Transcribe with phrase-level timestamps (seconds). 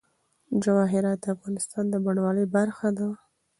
[0.63, 3.07] جواهرات د افغانستان د بڼوالۍ برخه ده.